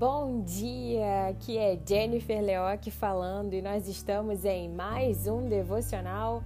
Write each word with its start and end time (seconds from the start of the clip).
Bom 0.00 0.42
dia, 0.42 1.28
aqui 1.28 1.58
é 1.58 1.78
Jennifer 1.86 2.42
Leoc 2.42 2.90
falando 2.90 3.52
e 3.52 3.60
nós 3.60 3.86
estamos 3.86 4.46
em 4.46 4.66
mais 4.66 5.26
um 5.26 5.46
devocional 5.46 6.42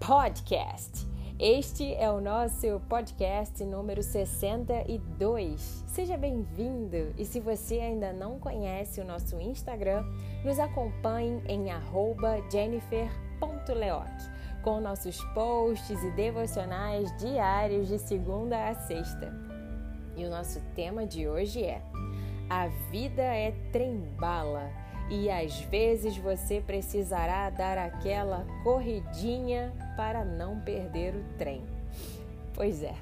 podcast. 0.00 1.06
Este 1.38 1.92
é 1.94 2.10
o 2.10 2.20
nosso 2.20 2.80
podcast 2.88 3.62
número 3.64 4.02
62. 4.02 5.84
Seja 5.86 6.16
bem-vindo 6.16 7.12
e 7.18 7.24
se 7.26 7.40
você 7.40 7.80
ainda 7.80 8.12
não 8.12 8.38
conhece 8.38 9.00
o 9.00 9.04
nosso 9.04 9.38
Instagram, 9.38 10.02
nos 10.42 10.58
acompanhe 10.58 11.42
em 11.46 11.66
jennifer.leoc 12.50 14.33
com 14.64 14.80
nossos 14.80 15.22
posts 15.34 16.02
e 16.02 16.10
devocionais 16.12 17.14
diários 17.18 17.86
de 17.86 17.98
segunda 17.98 18.70
a 18.70 18.74
sexta. 18.74 19.30
E 20.16 20.24
o 20.24 20.30
nosso 20.30 20.58
tema 20.74 21.06
de 21.06 21.28
hoje 21.28 21.62
é 21.62 21.82
a 22.48 22.68
vida 22.90 23.22
é 23.22 23.52
trem-bala 23.70 24.70
e 25.10 25.30
às 25.30 25.60
vezes 25.60 26.16
você 26.16 26.62
precisará 26.62 27.50
dar 27.50 27.76
aquela 27.76 28.46
corridinha 28.62 29.72
para 29.96 30.24
não 30.24 30.58
perder 30.60 31.14
o 31.14 31.24
trem. 31.36 31.62
Pois 32.54 32.82
é, 32.82 32.94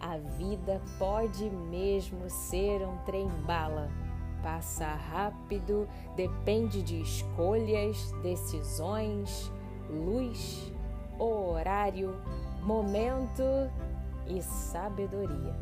a 0.00 0.16
vida 0.16 0.80
pode 0.98 1.44
mesmo 1.50 2.30
ser 2.30 2.86
um 2.86 2.96
trem-bala. 3.04 3.90
Passa 4.42 4.86
rápido, 4.86 5.88
depende 6.14 6.82
de 6.82 7.00
escolhas, 7.00 8.12
decisões, 8.22 9.52
luz, 9.90 10.72
horário, 11.18 12.14
momento 12.62 13.42
e 14.26 14.42
sabedoria. 14.42 15.54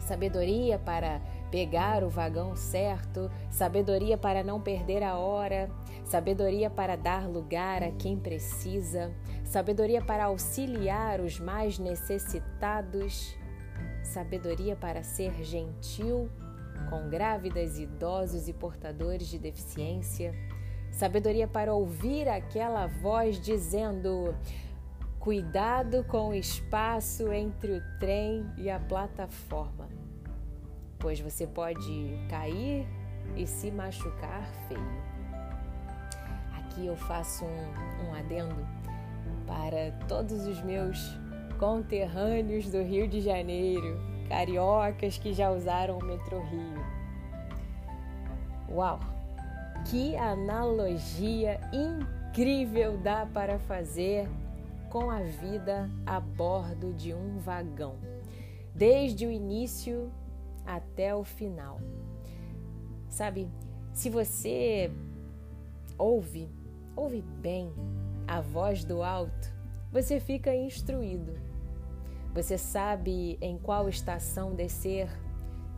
Sabedoria 0.00 0.78
para 0.78 1.20
pegar 1.50 2.04
o 2.04 2.08
vagão 2.08 2.54
certo, 2.54 3.30
sabedoria 3.50 4.16
para 4.16 4.44
não 4.44 4.60
perder 4.60 5.02
a 5.02 5.16
hora, 5.16 5.70
sabedoria 6.04 6.70
para 6.70 6.96
dar 6.96 7.28
lugar 7.28 7.82
a 7.82 7.90
quem 7.90 8.18
precisa, 8.18 9.12
sabedoria 9.44 10.00
para 10.02 10.26
auxiliar 10.26 11.20
os 11.20 11.40
mais 11.40 11.78
necessitados, 11.78 13.36
sabedoria 14.02 14.76
para 14.76 15.02
ser 15.02 15.42
gentil 15.42 16.30
com 16.90 17.08
grávidas, 17.08 17.78
idosos 17.78 18.48
e 18.48 18.52
portadores 18.52 19.28
de 19.28 19.38
deficiência, 19.38 20.34
sabedoria 20.96 21.46
para 21.46 21.72
ouvir 21.72 22.28
aquela 22.28 22.86
voz 22.86 23.40
dizendo: 23.40 24.34
Cuidado 25.20 26.04
com 26.04 26.28
o 26.28 26.34
espaço 26.34 27.32
entre 27.32 27.72
o 27.72 27.82
trem 27.98 28.44
e 28.58 28.68
a 28.68 28.78
plataforma 28.78 29.88
pois 30.98 31.20
você 31.20 31.46
pode 31.46 32.18
cair 32.28 32.86
e 33.36 33.46
se 33.46 33.70
machucar 33.70 34.44
feio. 34.68 35.02
Aqui 36.58 36.86
eu 36.86 36.96
faço 36.96 37.44
um, 37.44 38.08
um 38.08 38.14
adendo 38.14 38.66
para 39.46 39.92
todos 40.08 40.46
os 40.46 40.60
meus 40.62 41.16
conterrâneos 41.58 42.70
do 42.70 42.82
Rio 42.82 43.08
de 43.08 43.20
Janeiro, 43.20 44.00
cariocas 44.28 45.18
que 45.18 45.32
já 45.32 45.50
usaram 45.50 45.98
o 45.98 46.04
metrô 46.04 46.40
Rio. 46.40 46.84
Uau! 48.68 49.15
Que 49.90 50.16
analogia 50.16 51.60
incrível 51.72 52.98
dá 52.98 53.24
para 53.24 53.58
fazer 53.58 54.28
com 54.90 55.10
a 55.10 55.20
vida 55.20 55.88
a 56.04 56.18
bordo 56.18 56.92
de 56.92 57.14
um 57.14 57.38
vagão. 57.38 57.96
Desde 58.74 59.26
o 59.26 59.30
início 59.30 60.10
até 60.66 61.14
o 61.14 61.22
final. 61.22 61.80
Sabe, 63.08 63.48
se 63.92 64.10
você 64.10 64.90
ouve, 65.96 66.50
ouve 66.96 67.22
bem 67.22 67.72
a 68.26 68.40
voz 68.40 68.84
do 68.84 69.02
alto, 69.02 69.54
você 69.92 70.18
fica 70.18 70.54
instruído. 70.54 71.32
Você 72.34 72.58
sabe 72.58 73.38
em 73.40 73.56
qual 73.56 73.88
estação 73.88 74.52
descer, 74.54 75.08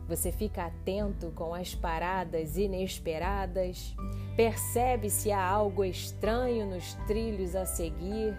você 0.09 0.31
fica 0.31 0.65
atento 0.65 1.31
com 1.35 1.53
as 1.53 1.75
paradas 1.75 2.57
inesperadas, 2.57 3.95
percebe 4.35 5.07
se 5.09 5.31
há 5.31 5.41
algo 5.41 5.85
estranho 5.85 6.65
nos 6.65 6.95
trilhos 7.05 7.55
a 7.55 7.63
seguir 7.65 8.35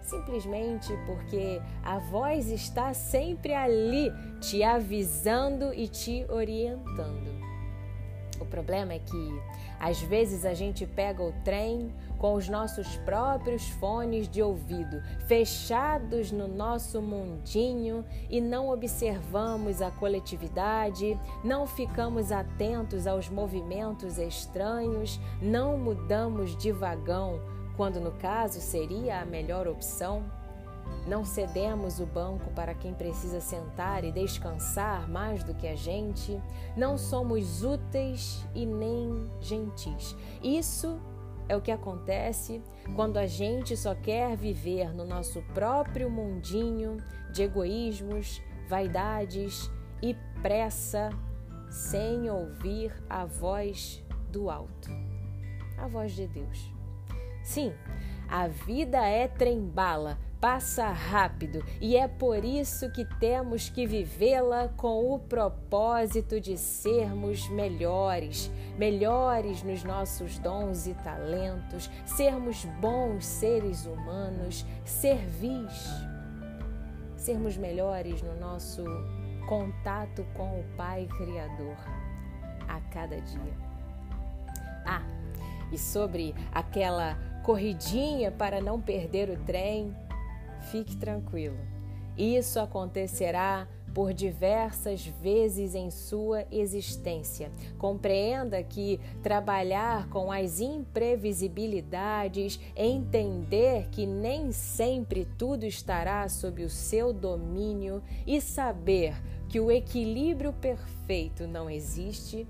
simplesmente 0.00 0.92
porque 1.04 1.60
a 1.82 1.98
voz 1.98 2.48
está 2.48 2.94
sempre 2.94 3.52
ali, 3.52 4.10
te 4.40 4.62
avisando 4.62 5.74
e 5.74 5.86
te 5.86 6.24
orientando. 6.30 7.55
O 8.46 8.48
problema 8.48 8.92
é 8.92 9.00
que 9.00 9.42
às 9.80 10.00
vezes 10.00 10.44
a 10.44 10.54
gente 10.54 10.86
pega 10.86 11.20
o 11.20 11.32
trem 11.44 11.92
com 12.16 12.34
os 12.34 12.48
nossos 12.48 12.96
próprios 12.98 13.68
fones 13.68 14.28
de 14.28 14.40
ouvido, 14.40 15.02
fechados 15.26 16.30
no 16.30 16.46
nosso 16.46 17.02
mundinho 17.02 18.04
e 18.30 18.40
não 18.40 18.70
observamos 18.70 19.82
a 19.82 19.90
coletividade, 19.90 21.18
não 21.42 21.66
ficamos 21.66 22.30
atentos 22.30 23.08
aos 23.08 23.28
movimentos 23.28 24.16
estranhos, 24.16 25.20
não 25.42 25.76
mudamos 25.76 26.56
de 26.56 26.70
vagão 26.70 27.40
quando 27.76 28.00
no 28.00 28.12
caso 28.12 28.60
seria 28.60 29.20
a 29.20 29.26
melhor 29.26 29.66
opção? 29.66 30.24
Não 31.06 31.24
cedemos 31.24 32.00
o 32.00 32.06
banco 32.06 32.50
para 32.50 32.74
quem 32.74 32.92
precisa 32.92 33.40
sentar 33.40 34.04
e 34.04 34.10
descansar 34.10 35.08
mais 35.08 35.44
do 35.44 35.54
que 35.54 35.68
a 35.68 35.76
gente. 35.76 36.40
Não 36.76 36.98
somos 36.98 37.62
úteis 37.62 38.44
e 38.54 38.66
nem 38.66 39.30
gentis. 39.40 40.16
Isso 40.42 41.00
é 41.48 41.56
o 41.56 41.60
que 41.60 41.70
acontece 41.70 42.60
quando 42.94 43.18
a 43.18 43.26
gente 43.26 43.76
só 43.76 43.94
quer 43.94 44.36
viver 44.36 44.92
no 44.92 45.04
nosso 45.04 45.42
próprio 45.54 46.10
mundinho 46.10 46.96
de 47.32 47.42
egoísmos, 47.42 48.42
vaidades 48.68 49.70
e 50.02 50.16
pressa, 50.42 51.10
sem 51.70 52.28
ouvir 52.30 52.92
a 53.08 53.24
voz 53.24 54.04
do 54.30 54.50
alto, 54.50 54.90
a 55.78 55.86
voz 55.86 56.12
de 56.12 56.26
Deus. 56.26 56.72
Sim, 57.44 57.72
a 58.28 58.48
vida 58.48 58.98
é 59.06 59.28
trem-bala, 59.28 60.18
passa 60.40 60.88
rápido. 60.88 61.64
E 61.80 61.96
é 61.96 62.06
por 62.06 62.44
isso 62.44 62.90
que 62.90 63.04
temos 63.18 63.68
que 63.68 63.86
vivê-la 63.86 64.68
com 64.76 65.12
o 65.12 65.18
propósito 65.18 66.40
de 66.40 66.56
sermos 66.56 67.48
melhores, 67.48 68.50
melhores 68.78 69.62
nos 69.62 69.82
nossos 69.82 70.38
dons 70.38 70.86
e 70.86 70.94
talentos, 70.94 71.90
sermos 72.04 72.64
bons 72.80 73.24
seres 73.24 73.86
humanos, 73.86 74.64
servis, 74.84 75.90
sermos 77.16 77.56
melhores 77.56 78.22
no 78.22 78.38
nosso 78.38 78.84
contato 79.48 80.26
com 80.34 80.60
o 80.60 80.64
Pai 80.76 81.08
Criador 81.16 81.76
a 82.68 82.80
cada 82.92 83.20
dia. 83.20 83.56
Ah, 84.84 85.02
e 85.72 85.78
sobre 85.78 86.34
aquela 86.52 87.16
corridinha 87.42 88.30
para 88.30 88.60
não 88.60 88.80
perder 88.80 89.30
o 89.30 89.36
trem, 89.44 89.94
fique 90.70 90.96
tranquilo. 90.96 91.58
Isso 92.16 92.58
acontecerá 92.58 93.68
por 93.96 94.12
diversas 94.12 95.06
vezes 95.06 95.74
em 95.74 95.90
sua 95.90 96.44
existência. 96.50 97.50
Compreenda 97.78 98.62
que 98.62 99.00
trabalhar 99.22 100.10
com 100.10 100.30
as 100.30 100.60
imprevisibilidades, 100.60 102.60
entender 102.76 103.88
que 103.90 104.04
nem 104.04 104.52
sempre 104.52 105.26
tudo 105.38 105.64
estará 105.64 106.28
sob 106.28 106.62
o 106.62 106.68
seu 106.68 107.10
domínio 107.10 108.02
e 108.26 108.38
saber 108.38 109.16
que 109.48 109.58
o 109.58 109.70
equilíbrio 109.70 110.52
perfeito 110.52 111.46
não 111.46 111.70
existe, 111.70 112.46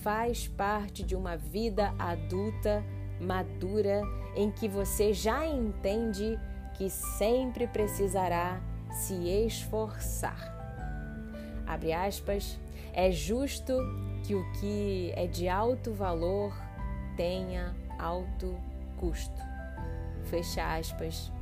faz 0.00 0.48
parte 0.48 1.02
de 1.02 1.14
uma 1.14 1.36
vida 1.36 1.94
adulta 1.98 2.82
madura 3.20 4.00
em 4.34 4.50
que 4.50 4.68
você 4.68 5.12
já 5.12 5.46
entende 5.46 6.40
que 6.78 6.88
sempre 6.88 7.66
precisará 7.66 8.60
se 8.92 9.14
esforçar. 9.28 10.56
Abre 11.66 11.92
aspas, 11.92 12.58
é 12.94 13.10
justo 13.10 13.74
que 14.24 14.34
o 14.34 14.52
que 14.52 15.12
é 15.16 15.26
de 15.26 15.48
alto 15.48 15.92
valor 15.92 16.56
tenha 17.16 17.74
alto 17.98 18.56
custo. 18.96 19.42
Fecha 20.24 20.76
aspas, 20.76 21.32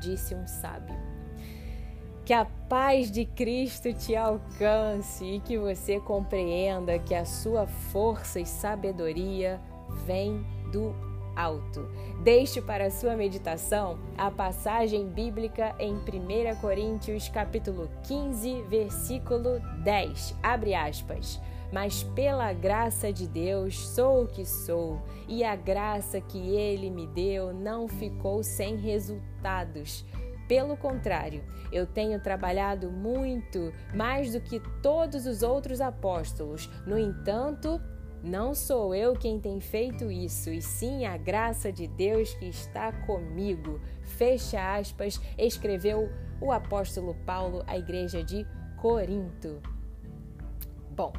disse 0.00 0.34
um 0.34 0.46
sábio. 0.46 0.94
Que 2.24 2.32
a 2.32 2.44
paz 2.44 3.10
de 3.10 3.24
Cristo 3.24 3.92
te 3.94 4.14
alcance 4.16 5.24
e 5.24 5.40
que 5.40 5.56
você 5.56 6.00
compreenda 6.00 6.98
que 6.98 7.14
a 7.14 7.24
sua 7.24 7.66
força 7.66 8.40
e 8.40 8.46
sabedoria 8.46 9.60
vem 10.04 10.44
do 10.72 11.09
alto. 11.40 11.88
Deixe 12.22 12.60
para 12.60 12.90
sua 12.90 13.16
meditação 13.16 13.98
a 14.16 14.30
passagem 14.30 15.08
bíblica 15.08 15.74
em 15.78 15.94
1 15.94 16.60
Coríntios 16.60 17.28
capítulo 17.28 17.90
15, 18.06 18.62
versículo 18.62 19.60
10. 19.82 20.36
Abre 20.42 20.74
aspas. 20.74 21.40
Mas 21.72 22.02
pela 22.02 22.52
graça 22.52 23.12
de 23.12 23.28
Deus 23.28 23.78
sou 23.78 24.24
o 24.24 24.26
que 24.26 24.44
sou, 24.44 25.00
e 25.28 25.44
a 25.44 25.54
graça 25.54 26.20
que 26.20 26.56
ele 26.56 26.90
me 26.90 27.06
deu 27.06 27.54
não 27.54 27.86
ficou 27.86 28.42
sem 28.42 28.76
resultados. 28.76 30.04
Pelo 30.48 30.76
contrário, 30.76 31.44
eu 31.70 31.86
tenho 31.86 32.20
trabalhado 32.20 32.90
muito, 32.90 33.72
mais 33.94 34.32
do 34.32 34.40
que 34.40 34.60
todos 34.82 35.24
os 35.26 35.44
outros 35.44 35.80
apóstolos. 35.80 36.68
No 36.84 36.98
entanto, 36.98 37.80
não 38.22 38.54
sou 38.54 38.94
eu 38.94 39.14
quem 39.14 39.40
tem 39.40 39.60
feito 39.60 40.10
isso, 40.10 40.50
e 40.50 40.60
sim 40.60 41.06
a 41.06 41.16
graça 41.16 41.72
de 41.72 41.86
Deus 41.86 42.34
que 42.34 42.46
está 42.46 42.92
comigo. 42.92 43.80
Fecha 44.02 44.76
aspas, 44.76 45.20
escreveu 45.38 46.10
o 46.40 46.52
apóstolo 46.52 47.14
Paulo 47.26 47.62
à 47.66 47.78
igreja 47.78 48.22
de 48.22 48.46
Corinto. 48.76 49.60
Bom, 50.90 51.12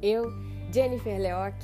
eu, 0.00 0.30
Jennifer 0.72 1.18
Leoc, 1.18 1.54